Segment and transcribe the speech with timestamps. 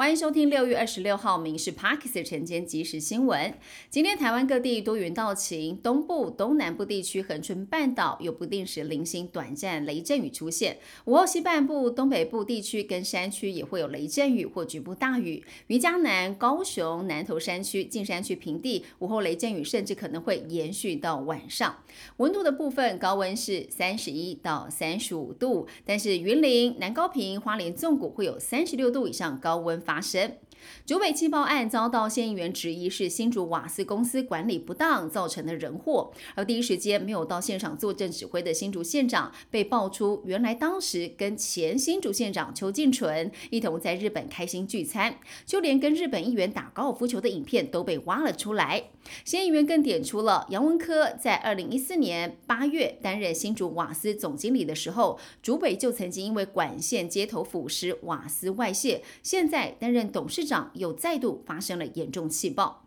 [0.00, 3.52] 欢迎收听六月二十六号《民事 Parkes》晨间即时新闻。
[3.90, 10.78] 今天台湾各地多云到晴，东部、东南部地区、恒春半岛有不定时零星短暂雷阵雨出现。
[11.04, 15.44] 午后西半部、东北部地区跟山区也会有雷阵雨或局部大雨。
[15.66, 21.76] 于江南、高雄、南投山区、近山区平地，午后雷阵雨甚至可能会延续到晚上。
[22.16, 29.78] 温度的部分，高温是三十一到三十五度，但是云林、南高平、花莲纵谷会有三十六度以上高温。
[29.90, 30.36] 发生
[30.84, 48.90] 竹北气爆案遭到县议员质疑是新竹瓦斯公司管理不当造成的人祸，而第一时间没有到现场坐镇指挥的新竹县长被爆出原来当时跟前新竹县长邱进纯一同在日本开心聚餐，就连跟日本议员打高尔夫球的影片都被挖了出来。
[49.24, 62.86] 县议员更点出了杨文科在二零一四年八月担任新竹瓦斯总经理的时候，竹北就曾经因为管线接头腐蚀瓦斯外泄，现在担任董事长又再度发生了严重气爆。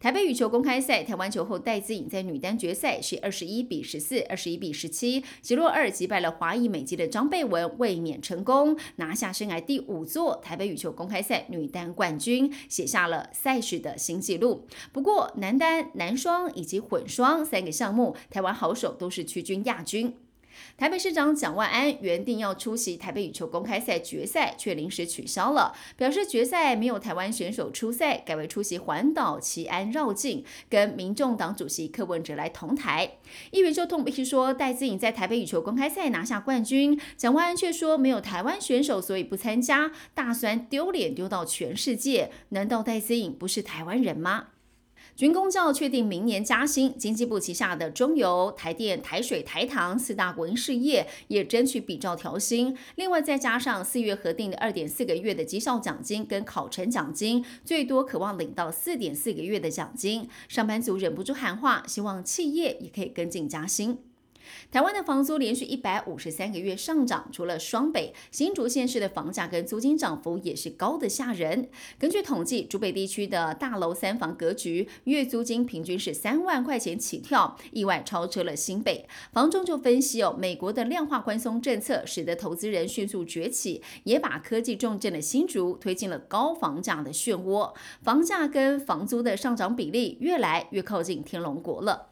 [0.00, 14.66] 台北羽球公开赛，台湾球后戴资颖在女单决赛是二十一比十四、二十一比十七，击落二击败了华裔美籍的张贝文，卫冕成功，拿下生涯第五座台北羽球公开赛女单冠军，写下了赛事的新纪录。
[14.92, 20.16] 不过，男单、男双以及混双三个项目，台湾好手都是屈居亚军。
[20.76, 33.18] 台北市长蒋万安原定要出席台北羽球公开赛决赛，却临时取消了，表示决赛没有台湾选手出赛，改为出席环岛奇安绕境，跟民众党主席柯文哲来同台。
[33.50, 42.30] 议员就痛批说，戴资颖在台北羽球公开赛拿下冠军，蒋万安却说没有台湾选手，所以不参加，大酸丢脸丢到全世界。
[42.50, 44.48] 难道戴资颖不是台湾人吗？
[45.16, 52.76] 军工教确定明年加薪，经济部旗下的中油、台电、台水、台糖四大国营事业也争取比照调薪。
[52.96, 60.28] 另外再加上四月核定的二点四个月的绩效奖金跟考成奖金，最多渴望领到四点四个月的奖金。
[60.48, 64.09] 上班族忍不住喊话，希望企业也可以跟进加薪。
[64.70, 71.68] 台湾的房租连续一百五十三个月上涨，除了双北、新竹县市的房价跟租金涨幅也是高的吓人。
[71.98, 79.08] 根据统计，竹北地区的大楼三房格局月租金平均是三万块钱起跳，意外超车了新北。
[79.32, 87.72] 房中就分析哦，美国的量化宽松政策使得投资人迅速崛起，也把科技重镇的新竹推进了高房价的漩涡，
[88.02, 92.09] 房价跟房租的上涨比例越来越靠近天龙国了。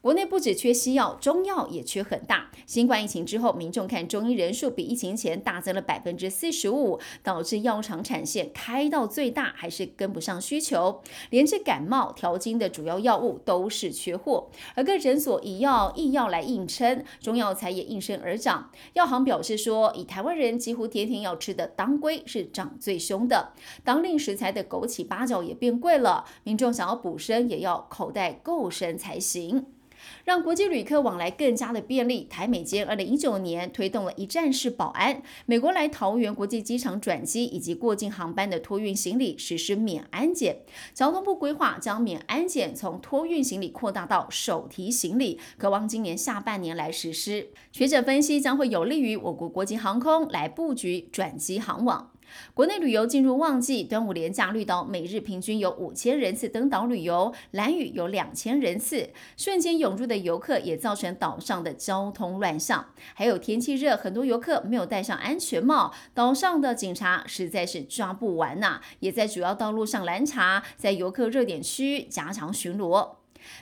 [0.00, 2.50] 国内不止缺西药，中药也缺很大。
[2.66, 14.50] 新冠疫情之后，民众看中医人数比疫情前大增了百分之四十五，导致药厂产线开到最大还是跟不上需求，连治感冒调经的主要药物都是缺货。
[14.74, 18.70] 而各诊所以药易药来硬撑，中药材也应声而涨。
[18.94, 23.52] 药行表示说，以台湾人几乎天天要吃的当归是涨最凶的，
[23.84, 29.66] 当令食材的枸杞、八角也变贵了，民众想要补身也要口袋够深才行。
[30.24, 40.62] 让国际旅客往来更加的便利，台美间二零一九年推动了一站式保安，美国来桃园国际机场转机以及过境航班的托运行李实施免安检。
[40.94, 47.50] 交通部规划将免安检从托运行李扩大到手提行李，渴望今年下半年来实施。
[47.72, 52.12] 学者分析将会有利于我国国际航空来布局转机航网。
[52.54, 62.86] 国内旅游进入旺季，端午连假绿岛每日平均有五千人次登岛旅游，蓝屿有两千人次，瞬间涌入的游客也造成岛上的交通乱象。
[63.14, 73.16] 还有天气热，很多游客没有戴上安全帽，岛上的警察实在是抓不完呐，也在主要道路上拦查，在游客热点区加强巡逻。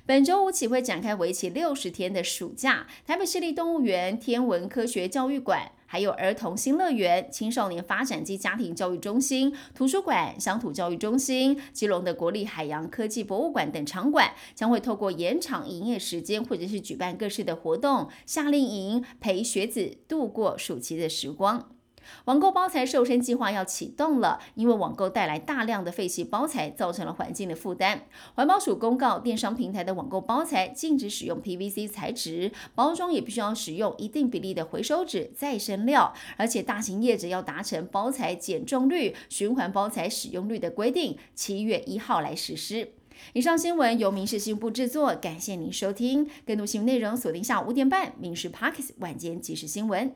[0.07, 5.73] 本周五起会展开为期六十天的暑假，台北市立动物园、天文科学教育馆。
[5.87, 21.74] 还有儿童新乐园、青少年发展及家庭教育中心、图书馆、乡土教育中心、基隆的国立海洋科技博物馆等场馆，将会透过延长营业时间，或者是举办各式的活动、夏令营，陪学子度过暑期的时光。
[22.27, 28.07] 网购包材瘦身计划要启动了，因为网购带来大量的废弃包材，造成了环境的负担。
[28.35, 42.93] 环保署公告，电商平台的网购包材禁止使用 PVC 材质，包装也必须要使用一定比例的回收纸再生料，而且大型业者要达成包材减重率、循环包材使用率的规定，七月一号来实施。
[43.33, 46.29] 以上新闻由民事新闻部制作，感谢您收听。
[46.45, 50.11] 更多新闻内容锁定下午五点半《民事 Parkes 晚间即时新闻》。